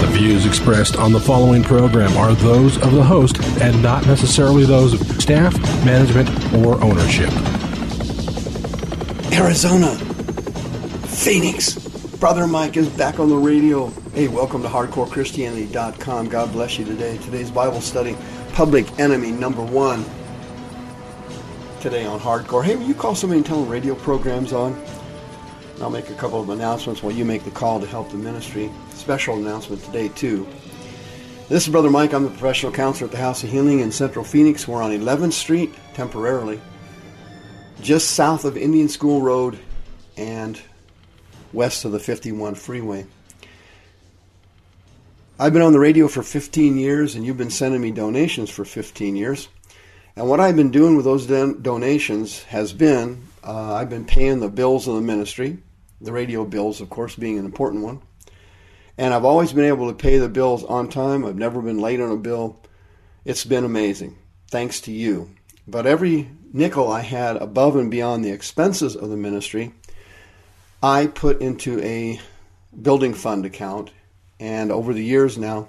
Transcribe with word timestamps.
The 0.00 0.08
views 0.08 0.44
expressed 0.44 0.96
on 0.96 1.12
the 1.12 1.20
following 1.20 1.62
program 1.62 2.16
are 2.18 2.34
those 2.34 2.76
of 2.82 2.92
the 2.92 3.02
host 3.02 3.42
and 3.62 3.82
not 3.82 4.06
necessarily 4.06 4.64
those 4.64 4.92
of 4.92 5.22
staff, 5.22 5.58
management, 5.86 6.28
or 6.54 6.78
ownership. 6.82 7.30
Arizona, 9.32 9.94
Phoenix. 11.06 11.76
Brother 12.18 12.46
Mike 12.46 12.76
is 12.76 12.88
back 12.90 13.18
on 13.18 13.30
the 13.30 13.36
radio. 13.36 13.86
Hey, 14.12 14.28
welcome 14.28 14.62
to 14.62 14.68
HardcoreChristianity.com. 14.68 16.28
God 16.28 16.52
bless 16.52 16.78
you 16.78 16.84
today. 16.84 17.16
Today's 17.18 17.50
Bible 17.50 17.80
study, 17.80 18.16
Public 18.52 18.98
Enemy 18.98 19.32
Number 19.32 19.62
One. 19.62 20.04
Today 21.80 22.04
on 22.04 22.20
Hardcore. 22.20 22.64
Hey, 22.64 22.76
will 22.76 22.86
you 22.86 22.94
call 22.94 23.14
somebody 23.14 23.38
and 23.38 23.46
tell 23.46 23.60
them 23.60 23.70
radio 23.70 23.94
programs 23.94 24.52
on? 24.52 24.72
I'll 25.80 25.90
make 25.90 26.08
a 26.08 26.14
couple 26.14 26.40
of 26.40 26.48
announcements 26.48 27.02
while 27.02 27.12
you 27.12 27.24
make 27.24 27.44
the 27.44 27.50
call 27.50 27.80
to 27.80 27.86
help 27.86 28.10
the 28.10 28.16
ministry. 28.16 28.70
Special 28.94 29.36
announcement 29.36 29.84
today, 29.84 30.08
too. 30.08 30.46
This 31.50 31.66
is 31.66 31.68
Brother 31.68 31.90
Mike. 31.90 32.14
I'm 32.14 32.24
the 32.24 32.30
professional 32.30 32.72
counselor 32.72 33.06
at 33.06 33.12
the 33.12 33.18
House 33.18 33.44
of 33.44 33.50
Healing 33.50 33.80
in 33.80 33.92
Central 33.92 34.24
Phoenix. 34.24 34.66
We're 34.66 34.82
on 34.82 34.90
11th 34.90 35.34
Street, 35.34 35.74
temporarily, 35.92 36.60
just 37.82 38.12
south 38.12 38.46
of 38.46 38.56
Indian 38.56 38.88
School 38.88 39.20
Road 39.20 39.58
and 40.16 40.58
west 41.52 41.84
of 41.84 41.92
the 41.92 42.00
51 42.00 42.54
freeway. 42.54 43.06
I've 45.38 45.52
been 45.52 45.60
on 45.60 45.72
the 45.72 45.78
radio 45.78 46.08
for 46.08 46.22
15 46.22 46.78
years, 46.78 47.14
and 47.14 47.26
you've 47.26 47.36
been 47.36 47.50
sending 47.50 47.82
me 47.82 47.90
donations 47.90 48.48
for 48.48 48.64
15 48.64 49.14
years. 49.14 49.48
And 50.16 50.28
what 50.28 50.40
I've 50.40 50.56
been 50.56 50.70
doing 50.70 50.96
with 50.96 51.04
those 51.04 51.26
don- 51.26 51.60
donations 51.60 52.42
has 52.44 52.72
been 52.72 53.26
uh, 53.46 53.74
I've 53.74 53.90
been 53.90 54.04
paying 54.04 54.40
the 54.40 54.48
bills 54.48 54.88
of 54.88 54.96
the 54.96 55.02
ministry, 55.02 55.58
the 56.00 56.12
radio 56.12 56.44
bills, 56.44 56.80
of 56.80 56.90
course, 56.90 57.14
being 57.14 57.38
an 57.38 57.44
important 57.44 57.84
one. 57.84 58.00
And 58.98 59.14
I've 59.14 59.24
always 59.24 59.52
been 59.52 59.66
able 59.66 59.88
to 59.88 59.94
pay 59.94 60.18
the 60.18 60.28
bills 60.28 60.64
on 60.64 60.88
time. 60.88 61.24
I've 61.24 61.36
never 61.36 61.62
been 61.62 61.78
late 61.78 62.00
on 62.00 62.10
a 62.10 62.16
bill. 62.16 62.60
It's 63.24 63.44
been 63.44 63.64
amazing, 63.64 64.18
thanks 64.50 64.80
to 64.82 64.92
you. 64.92 65.30
But 65.68 65.86
every 65.86 66.30
nickel 66.52 66.90
I 66.90 67.02
had 67.02 67.36
above 67.36 67.76
and 67.76 67.90
beyond 67.90 68.24
the 68.24 68.32
expenses 68.32 68.96
of 68.96 69.10
the 69.10 69.16
ministry, 69.16 69.74
I 70.82 71.06
put 71.06 71.40
into 71.40 71.80
a 71.82 72.20
building 72.82 73.14
fund 73.14 73.46
account. 73.46 73.92
And 74.40 74.72
over 74.72 74.92
the 74.92 75.04
years 75.04 75.38
now, 75.38 75.68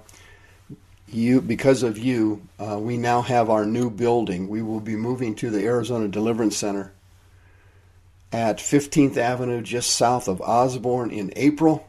you 1.14 1.40
because 1.40 1.82
of 1.82 1.98
you, 1.98 2.42
uh, 2.58 2.78
we 2.78 2.96
now 2.96 3.22
have 3.22 3.50
our 3.50 3.64
new 3.64 3.90
building. 3.90 4.48
We 4.48 4.62
will 4.62 4.80
be 4.80 4.96
moving 4.96 5.34
to 5.36 5.50
the 5.50 5.64
Arizona 5.64 6.08
Deliverance 6.08 6.56
Center 6.56 6.92
at 8.32 8.58
15th 8.58 9.16
Avenue, 9.16 9.62
just 9.62 9.90
south 9.90 10.28
of 10.28 10.40
Osborn, 10.40 11.10
in 11.10 11.32
April. 11.36 11.88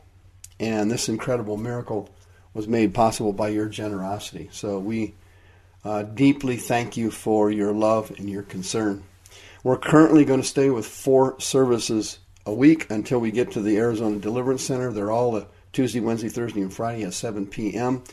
And 0.59 0.89
this 0.89 1.09
incredible 1.09 1.57
miracle 1.57 2.09
was 2.53 2.67
made 2.67 2.93
possible 2.93 3.33
by 3.33 3.49
your 3.49 3.67
generosity. 3.67 4.49
So 4.51 4.79
we 4.79 5.13
uh, 5.83 6.03
deeply 6.03 6.57
thank 6.57 6.97
you 6.97 7.11
for 7.11 7.51
your 7.51 7.73
love 7.73 8.11
and 8.17 8.29
your 8.29 8.43
concern. 8.43 9.03
We're 9.63 9.77
currently 9.77 10.25
going 10.25 10.41
to 10.41 10.47
stay 10.47 10.69
with 10.69 10.85
four 10.85 11.39
services 11.39 12.19
a 12.45 12.53
week 12.53 12.89
until 12.89 13.19
we 13.19 13.31
get 13.31 13.51
to 13.51 13.61
the 13.61 13.77
Arizona 13.77 14.17
Deliverance 14.19 14.63
Center. 14.63 14.91
They're 14.91 15.11
all 15.11 15.35
a 15.35 15.47
Tuesday, 15.71 15.99
Wednesday, 15.99 16.29
Thursday, 16.29 16.61
and 16.61 16.73
Friday 16.73 17.03
at 17.03 17.13
7 17.13 17.45
p.m. 17.47 18.03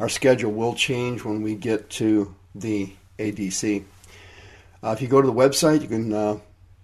Our 0.00 0.08
schedule 0.08 0.52
will 0.52 0.74
change 0.74 1.24
when 1.24 1.42
we 1.42 1.54
get 1.54 1.90
to 1.90 2.34
the 2.54 2.92
ADC. 3.18 3.84
Uh, 4.82 4.90
if 4.90 5.00
you 5.00 5.08
go 5.08 5.20
to 5.20 5.26
the 5.26 5.32
website, 5.32 5.82
you 5.82 5.88
can 5.88 6.12
uh, 6.12 6.38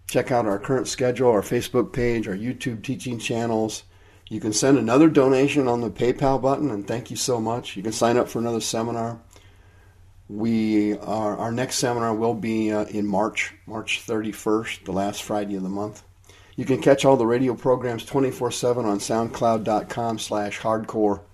check 0.08 0.30
out 0.30 0.46
our 0.46 0.58
current 0.58 0.88
schedule, 0.88 1.30
our 1.30 1.42
Facebook 1.42 1.92
page, 1.92 2.28
our 2.28 2.36
YouTube 2.36 2.82
teaching 2.82 3.18
channels. 3.18 3.82
You 4.28 4.40
can 4.40 4.52
send 4.52 4.78
another 4.78 5.08
donation 5.08 5.66
on 5.66 5.80
the 5.80 5.90
PayPal 5.90 6.40
button, 6.40 6.70
and 6.70 6.86
thank 6.86 7.10
you 7.10 7.16
so 7.16 7.40
much. 7.40 7.76
You 7.76 7.82
can 7.82 7.92
sign 7.92 8.16
up 8.16 8.28
for 8.28 8.38
another 8.38 8.60
seminar. 8.60 9.20
We 10.28 10.96
are, 10.98 11.36
our 11.36 11.50
next 11.50 11.76
seminar 11.76 12.14
will 12.14 12.34
be 12.34 12.72
uh, 12.72 12.84
in 12.84 13.06
March, 13.06 13.52
March 13.66 14.02
31st, 14.06 14.84
the 14.84 14.92
last 14.92 15.24
Friday 15.24 15.56
of 15.56 15.64
the 15.64 15.68
month. 15.68 16.04
You 16.54 16.64
can 16.64 16.80
catch 16.80 17.04
all 17.04 17.16
the 17.16 17.26
radio 17.26 17.54
programs 17.54 18.04
24-7 18.04 18.84
on 18.84 18.98
soundcloud.com 18.98 20.18
slash 20.20 20.60
hardcore 20.60 21.16
dash 21.16 21.29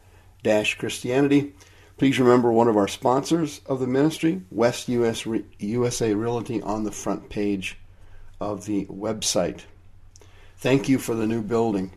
Christianity. 0.79 1.55
Please 1.99 2.19
remember 2.19 2.53
one 2.53 2.69
of 2.69 2.77
our 2.77 2.89
sponsors 2.89 3.61
of 3.67 3.81
the 3.81 3.87
ministry, 3.87 4.43
West 4.51 4.89
US 4.89 5.27
Re- 5.27 5.45
USA 5.59 6.15
Realty, 6.15 6.63
on 6.63 6.85
the 6.85 6.93
front 6.93 7.29
page 7.29 7.79
of 8.41 8.67
the 8.67 8.85
website. 8.87 9.63
Thank 10.59 10.89
you 10.89 10.99
for 10.99 11.15
the 11.15 11.27
new 11.27 11.43
building. 11.43 11.93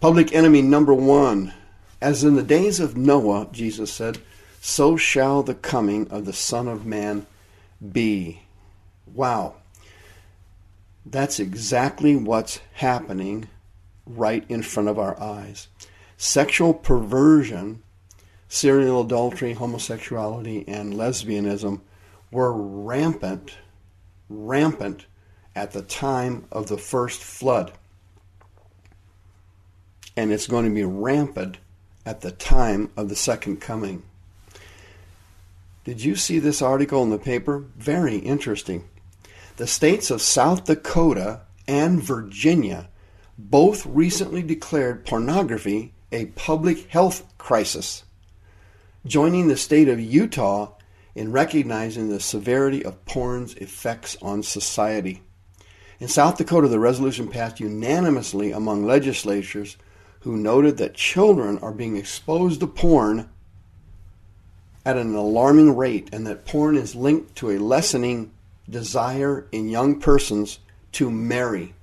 Public 0.00 0.34
enemy 0.34 0.60
number 0.60 0.92
one. 0.92 1.54
As 2.00 2.22
in 2.22 2.36
the 2.36 2.42
days 2.42 2.80
of 2.80 2.96
Noah, 2.96 3.48
Jesus 3.52 3.90
said, 3.90 4.18
so 4.60 4.96
shall 4.96 5.42
the 5.42 5.54
coming 5.54 6.08
of 6.10 6.26
the 6.26 6.32
Son 6.32 6.68
of 6.68 6.84
Man 6.84 7.26
be. 7.92 8.42
Wow. 9.14 9.54
That's 11.06 11.38
exactly 11.38 12.16
what's 12.16 12.60
happening 12.74 13.48
right 14.06 14.44
in 14.48 14.62
front 14.62 14.88
of 14.88 14.98
our 14.98 15.18
eyes. 15.20 15.68
Sexual 16.16 16.74
perversion, 16.74 17.82
serial 18.54 19.00
adultery, 19.00 19.52
homosexuality, 19.52 20.64
and 20.68 20.94
lesbianism 20.94 21.80
were 22.30 22.52
rampant, 22.52 23.56
rampant 24.28 25.06
at 25.56 25.72
the 25.72 25.82
time 25.82 26.46
of 26.52 26.68
the 26.68 26.78
first 26.78 27.20
flood. 27.20 27.72
And 30.16 30.32
it's 30.32 30.46
going 30.46 30.64
to 30.64 30.70
be 30.70 30.84
rampant 30.84 31.58
at 32.06 32.20
the 32.20 32.30
time 32.30 32.90
of 32.96 33.08
the 33.08 33.16
second 33.16 33.60
coming. 33.60 34.04
Did 35.82 36.04
you 36.04 36.14
see 36.14 36.38
this 36.38 36.62
article 36.62 37.02
in 37.02 37.10
the 37.10 37.18
paper? 37.18 37.64
Very 37.76 38.18
interesting. 38.18 38.88
The 39.56 39.66
states 39.66 40.10
of 40.10 40.22
South 40.22 40.64
Dakota 40.64 41.40
and 41.66 42.00
Virginia 42.00 42.88
both 43.36 43.84
recently 43.84 44.42
declared 44.42 45.04
pornography 45.04 45.92
a 46.12 46.26
public 46.26 46.88
health 46.88 47.26
crisis, 47.36 48.04
joining 49.06 49.48
the 49.48 49.56
state 49.56 49.88
of 49.88 50.00
Utah 50.00 50.72
in 51.14 51.30
recognizing 51.30 52.08
the 52.08 52.20
severity 52.20 52.84
of 52.84 53.04
porn's 53.04 53.54
effects 53.54 54.16
on 54.22 54.42
society. 54.42 55.22
In 56.00 56.08
South 56.08 56.36
Dakota, 56.38 56.68
the 56.68 56.80
resolution 56.80 57.28
passed 57.28 57.60
unanimously 57.60 58.50
among 58.50 58.84
legislatures 58.84 59.76
who 60.20 60.36
noted 60.36 60.78
that 60.78 60.94
children 60.94 61.58
are 61.58 61.72
being 61.72 61.96
exposed 61.96 62.60
to 62.60 62.66
porn 62.66 63.28
at 64.84 64.96
an 64.96 65.14
alarming 65.14 65.76
rate 65.76 66.08
and 66.12 66.26
that 66.26 66.44
porn 66.44 66.76
is 66.76 66.94
linked 66.94 67.36
to 67.36 67.50
a 67.50 67.58
lessening 67.58 68.32
desire 68.68 69.46
in 69.52 69.68
young 69.68 70.00
persons 70.00 70.58
to 70.92 71.10
marry. 71.10 71.74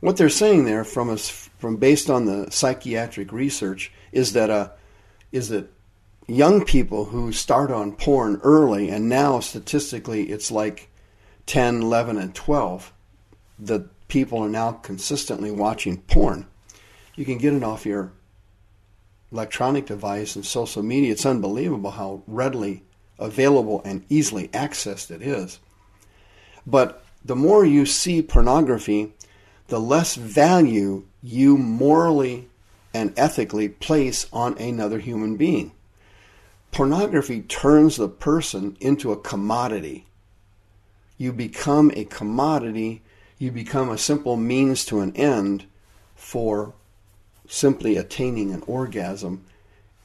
What 0.00 0.16
they're 0.16 0.28
saying 0.28 0.64
there, 0.64 0.84
from 0.84 1.10
us, 1.10 1.28
from 1.58 1.76
based 1.76 2.10
on 2.10 2.24
the 2.24 2.50
psychiatric 2.50 3.30
research, 3.30 3.92
is 4.10 4.32
that 4.32 4.50
uh, 4.50 4.70
is 5.30 5.48
that 5.50 5.70
young 6.32 6.64
people 6.64 7.06
who 7.06 7.32
start 7.32 7.70
on 7.70 7.92
porn 7.92 8.40
early, 8.42 8.88
and 8.88 9.08
now 9.08 9.40
statistically 9.40 10.30
it's 10.30 10.50
like 10.50 10.88
10, 11.46 11.82
11, 11.82 12.16
and 12.18 12.34
12, 12.34 12.92
that 13.58 14.08
people 14.08 14.38
are 14.38 14.48
now 14.48 14.72
consistently 14.72 15.50
watching 15.50 15.98
porn. 16.02 16.46
You 17.14 17.24
can 17.24 17.38
get 17.38 17.52
it 17.52 17.62
off 17.62 17.84
your 17.84 18.12
electronic 19.30 19.86
device 19.86 20.36
and 20.36 20.44
social 20.44 20.82
media. 20.82 21.12
It's 21.12 21.26
unbelievable 21.26 21.90
how 21.90 22.22
readily 22.26 22.82
available 23.18 23.82
and 23.84 24.04
easily 24.08 24.48
accessed 24.48 25.10
it 25.10 25.22
is. 25.22 25.58
But 26.66 27.04
the 27.24 27.36
more 27.36 27.64
you 27.64 27.86
see 27.86 28.22
pornography, 28.22 29.12
the 29.68 29.80
less 29.80 30.14
value 30.14 31.04
you 31.22 31.56
morally 31.56 32.48
and 32.94 33.12
ethically 33.16 33.68
place 33.68 34.26
on 34.32 34.58
another 34.58 34.98
human 34.98 35.36
being. 35.36 35.72
Pornography 36.72 37.42
turns 37.42 37.96
the 37.96 38.08
person 38.08 38.76
into 38.80 39.12
a 39.12 39.16
commodity 39.16 40.06
you 41.22 41.32
become 41.32 41.92
a 41.94 42.04
commodity, 42.04 43.00
you 43.38 43.52
become 43.52 43.90
a 43.90 43.96
simple 43.96 44.36
means 44.36 44.84
to 44.84 44.98
an 44.98 45.14
end 45.14 45.64
for 46.16 46.74
simply 47.46 47.96
attaining 47.96 48.52
an 48.52 48.60
orgasm 48.66 49.44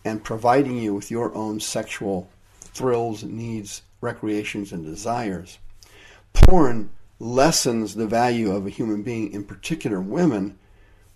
and 0.05 0.23
providing 0.23 0.77
you 0.77 0.93
with 0.93 1.09
your 1.09 1.33
own 1.33 1.59
sexual 1.59 2.29
thrills, 2.61 3.23
needs, 3.23 3.81
recreations, 3.99 4.71
and 4.71 4.85
desires. 4.85 5.57
Porn 6.33 6.91
lessens 7.19 7.95
the 7.95 8.05
value 8.05 8.51
of 8.51 8.67
a 8.67 8.69
human 8.69 9.01
being, 9.01 9.33
in 9.33 9.43
particular 9.43 9.99
women. 9.99 10.55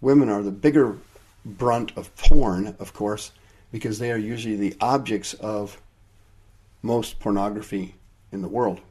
Women 0.01 0.29
are 0.29 0.41
the 0.41 0.49
bigger 0.49 0.97
brunt 1.45 1.95
of 1.95 2.15
porn, 2.15 2.75
of 2.79 2.91
course, 2.93 3.31
because 3.71 3.99
they 3.99 4.11
are 4.11 4.17
usually 4.17 4.55
the 4.55 4.75
objects 4.81 5.33
of 5.35 5.81
most 6.81 7.19
pornography 7.19 7.95
in 8.31 8.41
the 8.41 8.47
world. 8.47 8.81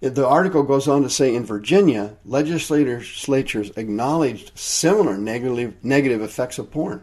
The 0.00 0.26
article 0.26 0.62
goes 0.62 0.88
on 0.88 1.02
to 1.02 1.10
say 1.10 1.34
in 1.34 1.44
Virginia, 1.44 2.16
legislatures 2.24 3.70
acknowledged 3.76 4.52
similar 4.58 5.16
negative, 5.16 5.74
negative 5.82 6.20
effects 6.20 6.58
of 6.58 6.70
porn, 6.70 7.02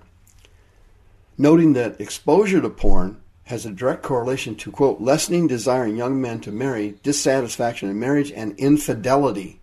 noting 1.37 1.73
that 1.73 1.99
exposure 1.99 2.61
to 2.61 2.69
porn 2.69 3.19
has 3.45 3.65
a 3.65 3.71
direct 3.71 4.03
correlation 4.03 4.55
to, 4.55 4.71
quote, 4.71 5.01
lessening 5.01 5.47
desire 5.47 5.85
in 5.85 5.97
young 5.97 6.21
men 6.21 6.39
to 6.41 6.51
marry, 6.51 6.95
dissatisfaction 7.03 7.89
in 7.89 7.99
marriage, 7.99 8.31
and 8.31 8.57
infidelity, 8.57 9.59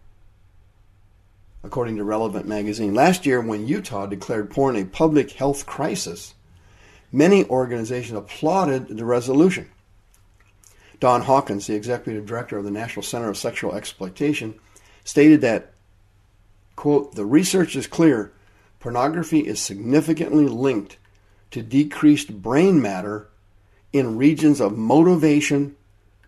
according 1.63 1.97
to 1.97 2.05
Relevant 2.05 2.47
magazine. 2.47 2.95
Last 2.95 3.25
year, 3.25 3.41
when 3.41 3.67
Utah 3.67 4.07
declared 4.07 4.51
porn 4.51 4.77
a 4.77 4.85
public 4.85 5.31
health 5.31 5.67
crisis, 5.67 6.35
many 7.13 7.45
organizations 7.47 8.17
applauded 8.17 8.89
the 8.89 9.05
resolution. 9.05 9.71
Dawn 11.01 11.23
Hawkins, 11.23 11.67
the 11.67 11.75
executive 11.75 12.27
director 12.27 12.59
of 12.59 12.65
the 12.65 12.71
National 12.71 13.03
Center 13.03 13.29
of 13.29 13.37
Sexual 13.37 13.75
Exploitation, 13.75 14.55
stated 15.05 15.41
that, 15.41 15.73
quote, 16.77 17.15
the 17.15 17.25
research 17.25 17.75
is 17.75 17.87
clear 17.87 18.33
pornography 18.81 19.41
is 19.41 19.61
significantly 19.61 20.47
linked 20.47 20.99
to 21.51 21.63
decreased 21.63 22.43
brain 22.43 22.81
matter 22.81 23.29
in 23.93 24.17
regions 24.17 24.61
of 24.61 24.77
motivation, 24.77 25.77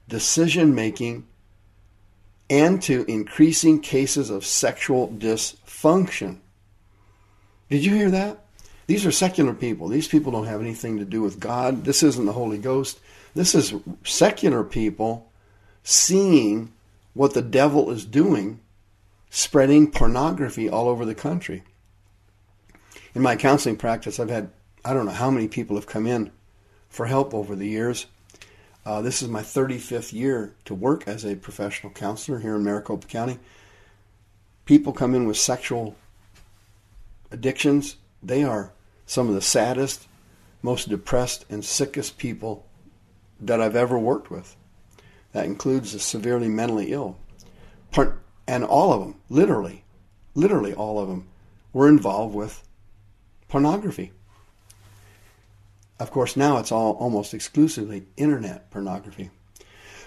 decision 0.08 0.74
making, 0.74 1.26
and 2.50 2.82
to 2.82 3.04
increasing 3.10 3.80
cases 3.80 4.30
of 4.30 4.44
sexual 4.44 5.08
dysfunction. 5.08 6.38
Did 7.70 7.84
you 7.84 7.94
hear 7.94 8.10
that? 8.10 8.41
These 8.92 9.06
are 9.06 9.10
secular 9.10 9.54
people. 9.54 9.88
These 9.88 10.08
people 10.08 10.32
don't 10.32 10.44
have 10.44 10.60
anything 10.60 10.98
to 10.98 11.06
do 11.06 11.22
with 11.22 11.40
God. 11.40 11.86
This 11.86 12.02
isn't 12.02 12.26
the 12.26 12.34
Holy 12.34 12.58
Ghost. 12.58 13.00
This 13.34 13.54
is 13.54 13.72
secular 14.04 14.62
people 14.62 15.30
seeing 15.82 16.70
what 17.14 17.32
the 17.32 17.40
devil 17.40 17.90
is 17.90 18.04
doing, 18.04 18.60
spreading 19.30 19.90
pornography 19.90 20.68
all 20.68 20.90
over 20.90 21.06
the 21.06 21.14
country. 21.14 21.62
In 23.14 23.22
my 23.22 23.34
counseling 23.34 23.78
practice, 23.78 24.20
I've 24.20 24.28
had, 24.28 24.50
I 24.84 24.92
don't 24.92 25.06
know 25.06 25.12
how 25.12 25.30
many 25.30 25.48
people 25.48 25.76
have 25.76 25.86
come 25.86 26.06
in 26.06 26.30
for 26.90 27.06
help 27.06 27.32
over 27.32 27.56
the 27.56 27.68
years. 27.68 28.04
Uh, 28.84 29.00
this 29.00 29.22
is 29.22 29.28
my 29.30 29.40
35th 29.40 30.12
year 30.12 30.52
to 30.66 30.74
work 30.74 31.08
as 31.08 31.24
a 31.24 31.34
professional 31.34 31.94
counselor 31.94 32.40
here 32.40 32.56
in 32.56 32.62
Maricopa 32.62 33.06
County. 33.06 33.38
People 34.66 34.92
come 34.92 35.14
in 35.14 35.26
with 35.26 35.38
sexual 35.38 35.96
addictions. 37.30 37.96
They 38.22 38.44
are 38.44 38.70
some 39.06 39.28
of 39.28 39.34
the 39.34 39.42
saddest, 39.42 40.06
most 40.62 40.88
depressed, 40.88 41.44
and 41.50 41.64
sickest 41.64 42.18
people 42.18 42.66
that 43.40 43.60
I've 43.60 43.76
ever 43.76 43.98
worked 43.98 44.30
with. 44.30 44.56
That 45.32 45.46
includes 45.46 45.92
the 45.92 45.98
severely 45.98 46.48
mentally 46.48 46.92
ill. 46.92 47.16
And 48.46 48.64
all 48.64 48.92
of 48.92 49.00
them, 49.00 49.16
literally, 49.28 49.84
literally 50.34 50.74
all 50.74 50.98
of 50.98 51.08
them, 51.08 51.28
were 51.72 51.88
involved 51.88 52.34
with 52.34 52.62
pornography. 53.48 54.12
Of 55.98 56.10
course, 56.10 56.36
now 56.36 56.58
it's 56.58 56.72
all 56.72 56.92
almost 56.94 57.34
exclusively 57.34 58.06
internet 58.16 58.70
pornography. 58.70 59.30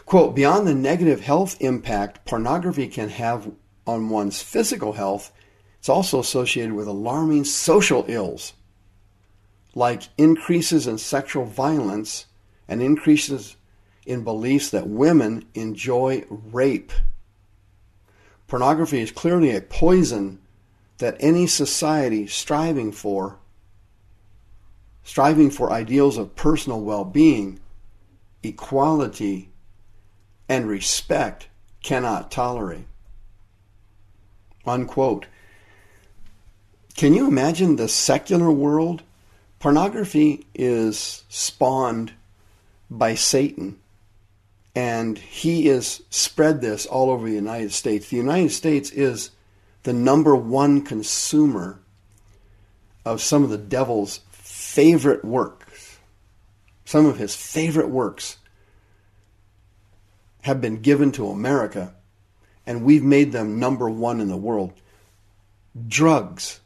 Quote, 0.05 0.35
beyond 0.35 0.67
the 0.67 0.75
negative 0.75 1.21
health 1.21 1.57
impact 1.59 2.25
pornography 2.25 2.87
can 2.87 3.09
have 3.09 3.51
on 3.87 4.09
one's 4.09 4.41
physical 4.41 4.93
health, 4.93 5.31
it's 5.79 5.89
also 5.89 6.19
associated 6.19 6.73
with 6.73 6.87
alarming 6.87 7.45
social 7.45 8.05
ills 8.07 8.53
like 9.75 10.03
increases 10.17 10.87
in 10.87 10.97
sexual 10.97 11.45
violence 11.45 12.25
and 12.67 12.81
increases 12.81 13.57
in 14.05 14.23
beliefs 14.23 14.69
that 14.69 14.87
women 14.87 15.45
enjoy 15.53 16.23
rape. 16.29 16.91
Pornography 18.47 19.01
is 19.01 19.11
clearly 19.11 19.55
a 19.55 19.61
poison 19.61 20.39
that 20.99 21.17
any 21.19 21.45
society 21.45 22.25
striving 22.25 22.91
for 22.91 23.37
striving 25.03 25.51
for 25.51 25.71
ideals 25.71 26.17
of 26.17 26.35
personal 26.35 26.81
well-being, 26.81 27.59
equality, 28.41 29.51
and 30.49 30.67
respect 30.67 31.47
cannot 31.83 32.31
tolerate. 32.31 32.87
Unquote. 34.65 35.27
Can 36.95 37.13
you 37.13 37.27
imagine 37.27 37.75
the 37.75 37.87
secular 37.87 38.49
world? 38.49 39.03
Pornography 39.59 40.45
is 40.53 41.23
spawned 41.29 42.13
by 42.89 43.15
Satan. 43.15 43.79
And 44.75 45.17
he 45.17 45.67
has 45.67 46.01
spread 46.09 46.61
this 46.61 46.85
all 46.85 47.09
over 47.09 47.27
the 47.27 47.35
United 47.35 47.71
States. 47.71 48.09
The 48.09 48.17
United 48.17 48.51
States 48.51 48.91
is 48.91 49.31
the 49.83 49.93
number 49.93 50.35
one 50.35 50.81
consumer 50.81 51.79
of 53.05 53.21
some 53.21 53.43
of 53.43 53.49
the 53.49 53.57
devil's 53.57 54.19
favorite 54.31 55.23
works. 55.23 55.97
Some 56.83 57.05
of 57.05 57.17
his 57.17 57.35
favorite 57.35 57.89
works 57.89 58.37
have 60.41 60.59
been 60.61 60.81
given 60.81 61.11
to 61.13 61.29
America, 61.29 61.95
and 62.65 62.83
we've 62.83 63.03
made 63.03 63.31
them 63.31 63.59
number 63.59 63.89
one 63.89 64.19
in 64.19 64.27
the 64.27 64.37
world. 64.37 64.73
Drugs, 65.87 66.59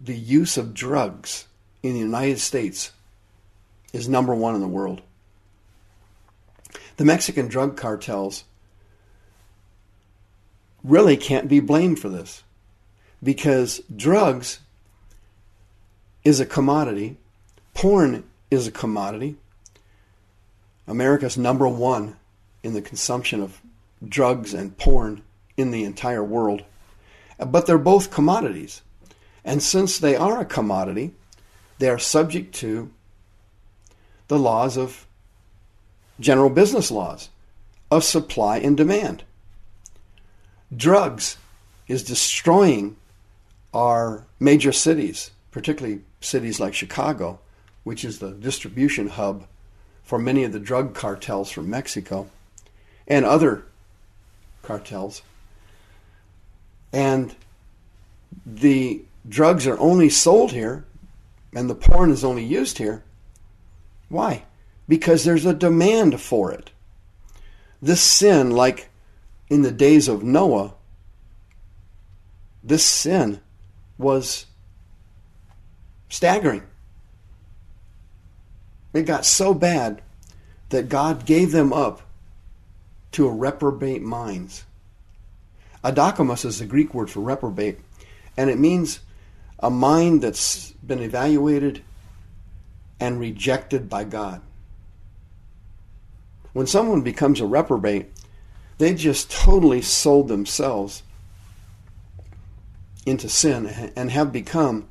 the 0.00 0.16
use 0.16 0.56
of 0.56 0.74
drugs 0.74 1.46
in 1.82 1.94
the 1.94 1.98
United 1.98 2.38
States 2.38 2.92
is 3.92 4.08
number 4.08 4.34
one 4.34 4.54
in 4.54 4.60
the 4.60 4.68
world. 4.68 5.02
The 6.96 7.04
Mexican 7.04 7.48
drug 7.48 7.76
cartels 7.76 8.44
really 10.84 11.16
can't 11.16 11.48
be 11.48 11.60
blamed 11.60 11.98
for 11.98 12.08
this 12.08 12.42
because 13.22 13.80
drugs 13.94 14.60
is 16.24 16.40
a 16.40 16.46
commodity, 16.46 17.16
porn 17.74 18.24
is 18.50 18.66
a 18.66 18.72
commodity. 18.72 19.36
America's 20.86 21.36
number 21.36 21.68
one 21.68 22.16
in 22.62 22.72
the 22.72 22.82
consumption 22.82 23.40
of 23.40 23.60
drugs 24.06 24.54
and 24.54 24.76
porn 24.76 25.22
in 25.56 25.70
the 25.70 25.84
entire 25.84 26.24
world. 26.24 26.62
But 27.38 27.66
they're 27.66 27.78
both 27.78 28.10
commodities. 28.10 28.82
And 29.48 29.62
since 29.62 29.98
they 29.98 30.14
are 30.14 30.42
a 30.42 30.44
commodity, 30.44 31.14
they 31.78 31.88
are 31.88 31.98
subject 31.98 32.54
to 32.56 32.90
the 34.26 34.38
laws 34.38 34.76
of 34.76 35.06
general 36.20 36.50
business 36.50 36.90
laws 36.90 37.30
of 37.90 38.04
supply 38.04 38.58
and 38.58 38.76
demand. 38.76 39.24
Drugs 40.76 41.38
is 41.86 42.02
destroying 42.02 42.96
our 43.72 44.26
major 44.38 44.70
cities, 44.70 45.30
particularly 45.50 46.02
cities 46.20 46.60
like 46.60 46.74
Chicago, 46.74 47.40
which 47.84 48.04
is 48.04 48.18
the 48.18 48.32
distribution 48.32 49.08
hub 49.08 49.46
for 50.02 50.18
many 50.18 50.44
of 50.44 50.52
the 50.52 50.60
drug 50.60 50.94
cartels 50.94 51.50
from 51.50 51.70
Mexico 51.70 52.28
and 53.06 53.24
other 53.24 53.64
cartels. 54.60 55.22
And 56.92 57.34
the 58.44 59.04
drugs 59.28 59.66
are 59.66 59.78
only 59.78 60.08
sold 60.08 60.52
here 60.52 60.84
and 61.54 61.68
the 61.68 61.74
porn 61.74 62.10
is 62.10 62.24
only 62.24 62.44
used 62.44 62.78
here 62.78 63.04
why? 64.08 64.44
Because 64.88 65.24
there's 65.24 65.44
a 65.44 65.54
demand 65.54 66.20
for 66.20 66.50
it. 66.50 66.70
This 67.80 68.00
sin, 68.00 68.50
like 68.50 68.88
in 69.48 69.62
the 69.62 69.70
days 69.70 70.08
of 70.08 70.22
Noah, 70.22 70.74
this 72.64 72.84
sin 72.84 73.40
was 73.96 74.46
staggering. 76.08 76.62
It 78.94 79.02
got 79.02 79.26
so 79.26 79.54
bad 79.54 80.02
that 80.70 80.88
God 80.88 81.26
gave 81.26 81.52
them 81.52 81.72
up 81.72 82.02
to 83.12 83.28
a 83.28 83.32
reprobate 83.32 84.02
minds. 84.02 84.64
Adokimos 85.84 86.44
is 86.44 86.58
the 86.58 86.66
Greek 86.66 86.94
word 86.94 87.10
for 87.10 87.20
reprobate, 87.20 87.78
and 88.36 88.50
it 88.50 88.58
means 88.58 89.00
a 89.60 89.70
mind 89.70 90.22
that's 90.22 90.72
been 90.72 91.00
evaluated 91.00 91.82
and 93.00 93.18
rejected 93.18 93.88
by 93.88 94.04
God. 94.04 94.40
When 96.52 96.66
someone 96.66 97.02
becomes 97.02 97.40
a 97.40 97.46
reprobate, 97.46 98.10
they 98.78 98.94
just 98.94 99.30
totally 99.30 99.82
sold 99.82 100.28
themselves 100.28 101.02
into 103.06 103.28
sin 103.28 103.92
and 103.96 104.10
have 104.10 104.32
become 104.32 104.88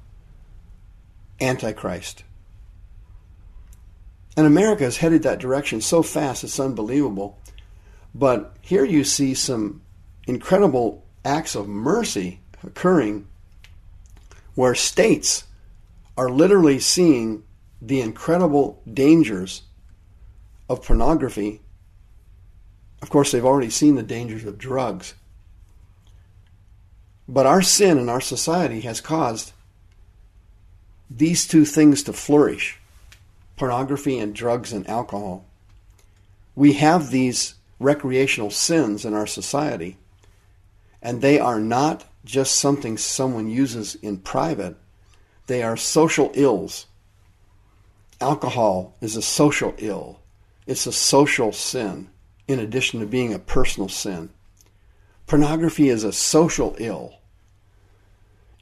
Antichrist. 1.39 2.24
And 4.36 4.45
America 4.45 4.83
has 4.83 4.97
headed 4.97 5.24
that 5.24 5.39
direction 5.39 5.81
so 5.81 6.03
fast 6.03 6.43
it's 6.43 6.59
unbelievable. 6.59 7.39
But 8.13 8.55
here 8.62 8.86
you 8.86 9.03
see 9.03 9.33
some 9.33 9.81
incredible 10.27 11.03
acts 11.24 11.55
of 11.55 11.67
mercy 11.67 12.39
occurring 12.63 13.27
where 14.58 14.74
states 14.74 15.44
are 16.18 16.32
literally 16.32 16.80
seeing 16.80 17.44
the 17.80 18.02
incredible 18.02 18.82
dangers 18.92 19.62
of 20.68 20.84
pornography. 20.84 21.62
Of 23.04 23.12
course, 23.12 23.32
they've 23.32 23.46
already 23.46 23.70
seen 23.70 23.94
the 23.94 24.02
dangers 24.02 24.46
of 24.46 24.58
drugs. 24.58 25.14
But 27.28 27.46
our 27.46 27.62
sin 27.62 28.00
in 28.00 28.10
our 28.10 28.20
society 28.20 28.82
has 28.82 29.00
caused 29.00 29.52
these 31.08 31.48
two 31.48 31.64
things 31.64 32.02
to 32.02 32.12
flourish 32.12 32.80
pornography 33.58 34.18
and 34.18 34.34
drugs 34.34 34.74
and 34.74 34.90
alcohol. 34.90 35.46
We 36.56 36.74
have 36.74 37.12
these 37.12 37.54
recreational 37.80 38.50
sins 38.50 39.06
in 39.06 39.14
our 39.14 39.28
society, 39.28 39.98
and 41.00 41.22
they 41.22 41.40
are 41.40 41.60
not 41.60 42.06
just 42.27 42.60
something 42.60 42.98
someone 42.98 43.50
uses 43.50 43.96
in 43.96 44.17
private, 44.17 44.75
they 45.48 45.63
are 45.63 45.77
social 45.77 46.29
ills. 46.36 46.86
Alcohol 48.19 48.96
is 49.01 49.15
a 49.15 49.22
social 49.22 49.74
ill, 49.77 50.19
it's 50.67 50.86
a 50.86 50.91
social 50.91 51.51
sin, 51.51 52.10
in 52.48 52.60
addition 52.60 53.00
to 53.00 53.05
being 53.05 53.34
a 53.34 53.39
personal 53.39 53.89
sin. 53.89 54.29
Pornography 55.25 55.89
is 55.89 56.03
a 56.03 56.12
social 56.12 56.75
ill. 56.79 57.15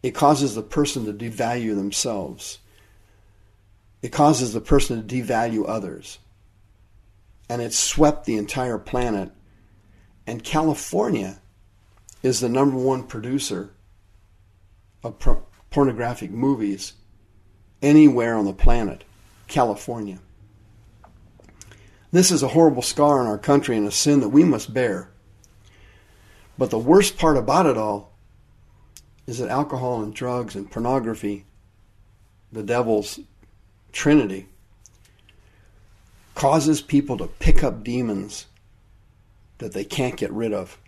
It 0.01 0.11
causes 0.11 0.55
the 0.55 0.63
person 0.63 1.05
to 1.05 1.13
devalue 1.13 1.75
themselves. 1.75 2.59
It 4.01 4.11
causes 4.11 4.53
the 4.53 4.61
person 4.61 5.05
to 5.05 5.15
devalue 5.15 5.65
others. 5.67 6.19
And 7.49 7.61
it 7.61 7.73
swept 7.73 8.25
the 8.25 8.37
entire 8.37 8.77
planet. 8.77 9.31
And 10.27 10.43
California 10.43 11.39
is 12.25 12.39
the 12.39 12.49
number 12.49 12.75
one 12.75 13.03
producer 13.03 13.69
of 15.03 15.19
por- 15.19 15.43
pornographic 15.69 16.31
movies 16.31 16.93
anywhere 17.83 18.35
on 18.35 18.45
the 18.45 18.53
planet. 18.53 19.03
California. 19.47 20.17
This 22.11 22.31
is 22.31 22.41
a 22.41 22.47
horrible 22.47 22.81
scar 22.81 23.19
on 23.19 23.27
our 23.27 23.37
country 23.37 23.77
and 23.77 23.87
a 23.87 23.91
sin 23.91 24.21
that 24.21 24.29
we 24.29 24.43
must 24.43 24.73
bear. 24.73 25.11
But 26.57 26.71
the 26.71 26.79
worst 26.79 27.19
part 27.19 27.37
about 27.37 27.67
it 27.67 27.77
all 27.77 28.17
is 29.27 29.37
that 29.37 29.49
alcohol 29.49 30.01
and 30.01 30.11
drugs 30.11 30.55
and 30.55 30.71
pornography, 30.71 31.45
the 32.51 32.63
devil's 32.63 33.19
trinity, 33.91 34.47
causes 36.33 36.81
people 36.81 37.19
to 37.19 37.27
pick 37.27 37.63
up 37.63 37.83
demons 37.83 38.47
that 39.59 39.73
they 39.73 39.83
can't 39.83 40.17
get 40.17 40.31
rid 40.31 40.53
of. 40.53 40.79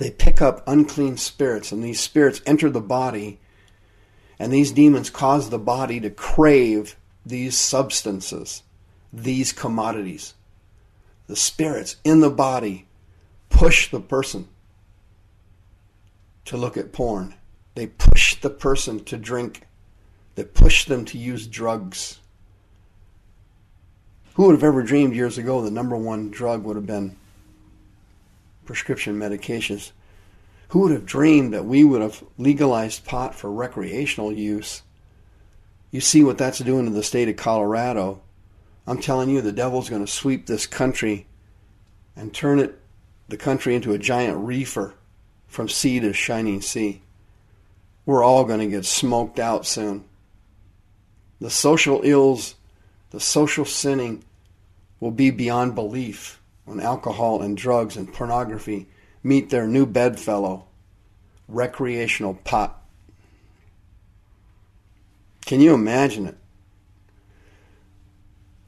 They 0.00 0.10
pick 0.10 0.40
up 0.40 0.66
unclean 0.66 1.18
spirits, 1.18 1.72
and 1.72 1.84
these 1.84 2.00
spirits 2.00 2.40
enter 2.46 2.70
the 2.70 2.80
body, 2.80 3.38
and 4.38 4.50
these 4.50 4.72
demons 4.72 5.10
cause 5.10 5.50
the 5.50 5.58
body 5.58 6.00
to 6.00 6.08
crave 6.08 6.96
these 7.26 7.54
substances, 7.54 8.62
these 9.12 9.52
commodities. 9.52 10.32
The 11.26 11.36
spirits 11.36 11.96
in 12.02 12.20
the 12.20 12.30
body 12.30 12.86
push 13.50 13.90
the 13.90 14.00
person 14.00 14.48
to 16.46 16.56
look 16.56 16.78
at 16.78 16.92
porn. 16.92 17.34
They 17.74 17.88
push 17.88 18.40
the 18.40 18.48
person 18.48 19.04
to 19.04 19.18
drink. 19.18 19.66
They 20.34 20.44
push 20.44 20.86
them 20.86 21.04
to 21.04 21.18
use 21.18 21.46
drugs. 21.46 22.20
Who 24.32 24.46
would 24.46 24.54
have 24.54 24.64
ever 24.64 24.82
dreamed 24.82 25.14
years 25.14 25.36
ago 25.36 25.60
the 25.60 25.70
number 25.70 25.94
one 25.94 26.30
drug 26.30 26.64
would 26.64 26.76
have 26.76 26.86
been 26.86 27.16
prescription 28.70 29.18
medications? 29.18 29.90
Who 30.68 30.78
would 30.78 30.92
have 30.92 31.04
dreamed 31.04 31.52
that 31.54 31.64
we 31.64 31.82
would 31.82 32.00
have 32.00 32.22
legalized 32.38 33.04
pot 33.04 33.34
for 33.34 33.50
recreational 33.50 34.32
use? 34.32 34.82
You 35.90 36.00
see 36.00 36.22
what 36.22 36.38
that's 36.38 36.60
doing 36.60 36.84
to 36.84 36.92
the 36.92 37.02
state 37.02 37.28
of 37.28 37.34
Colorado. 37.34 38.22
I'm 38.86 39.00
telling 39.00 39.28
you, 39.28 39.40
the 39.40 39.50
devil's 39.50 39.90
going 39.90 40.06
to 40.06 40.12
sweep 40.12 40.46
this 40.46 40.68
country 40.68 41.26
and 42.14 42.32
turn 42.32 42.60
it, 42.60 42.78
the 43.26 43.36
country, 43.36 43.74
into 43.74 43.92
a 43.92 43.98
giant 43.98 44.38
reefer 44.38 44.94
from 45.48 45.68
sea 45.68 45.98
to 45.98 46.12
shining 46.12 46.60
sea. 46.60 47.02
We're 48.06 48.22
all 48.22 48.44
going 48.44 48.60
to 48.60 48.68
get 48.68 48.84
smoked 48.84 49.40
out 49.40 49.66
soon. 49.66 50.04
The 51.40 51.50
social 51.50 52.02
ills, 52.04 52.54
the 53.10 53.18
social 53.18 53.64
sinning 53.64 54.22
will 55.00 55.10
be 55.10 55.32
beyond 55.32 55.74
belief 55.74 56.39
when 56.70 56.80
alcohol 56.80 57.42
and 57.42 57.56
drugs 57.56 57.96
and 57.96 58.12
pornography 58.12 58.88
meet 59.22 59.50
their 59.50 59.66
new 59.66 59.84
bedfellow, 59.84 60.66
recreational 61.48 62.34
pot. 62.34 62.80
Can 65.44 65.60
you 65.60 65.74
imagine 65.74 66.26
it? 66.26 66.36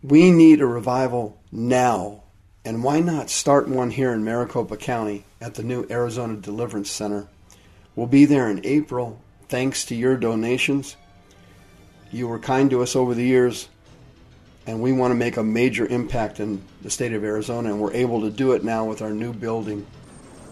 We 0.03 0.33
need 0.33 0.61
a 0.61 0.67
revival 0.67 1.41
now 1.53 2.23
and 2.65 2.85
why 2.85 3.01
not 3.01 3.31
start 3.31 3.69
one 3.69 3.91
here 3.91 4.13
in 4.13 4.25
Maricopa 4.25 4.77
County 4.77 5.25
at 5.41 5.55
the 5.55 5.65
new 5.65 5.87
Arizona 5.91 6.37
Deliverance 6.37 6.91
Center? 6.91 7.29
We'll 7.97 8.07
be 8.07 8.25
there 8.25 8.49
in 8.49 8.65
April 8.65 9.21
thanks 9.49 9.85
to 9.87 9.95
your 9.95 10.17
donations. 10.17 10.97
You 12.11 12.29
were 12.29 12.39
kind 12.39 12.71
to 12.71 12.83
us 12.83 12.95
over 12.95 13.15
the 13.15 13.25
years, 13.25 13.69
and 14.67 14.81
we 14.81 14.93
want 14.93 15.11
to 15.11 15.15
make 15.17 15.37
a 15.37 15.43
major 15.43 15.87
impact 15.87 16.41
in 16.41 16.63
the 16.83 16.91
state 16.91 17.13
of 17.13 17.25
Arizona, 17.25 17.71
and 17.71 17.81
we're 17.81 17.93
able 17.93 18.21
to 18.23 18.31
do 18.31 18.53
it 18.53 18.65
now 18.65 18.85
with 18.85 19.03
our 19.03 19.11
new 19.11 19.33
building. 19.33 19.87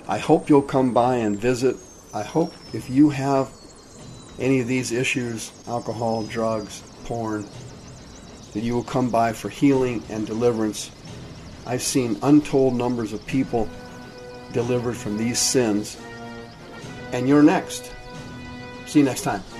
I 0.08 0.18
hope 0.18 0.48
you'll 0.48 0.62
come 0.62 0.92
by 0.92 1.16
and 1.16 1.38
visit. 1.38 1.76
I 2.12 2.22
hope 2.22 2.52
if 2.72 2.90
you 2.90 3.10
have 3.10 3.50
any 4.38 4.60
of 4.60 4.66
these 4.66 4.90
issues 4.90 5.52
alcohol, 5.68 6.24
drugs, 6.24 6.82
porn 7.04 7.46
that 8.52 8.60
you 8.60 8.74
will 8.74 8.84
come 8.84 9.10
by 9.10 9.32
for 9.32 9.48
healing 9.48 10.02
and 10.08 10.26
deliverance 10.26 10.90
I've 11.66 11.82
seen 11.82 12.18
untold 12.22 12.74
numbers 12.74 13.12
of 13.12 13.24
people 13.26 13.68
delivered 14.52 14.96
from 14.96 15.16
these 15.16 15.38
sins. 15.38 15.96
And 17.12 17.28
you're 17.28 17.42
next. 17.42 17.92
See 18.86 19.00
you 19.00 19.04
next 19.04 19.22
time. 19.22 19.59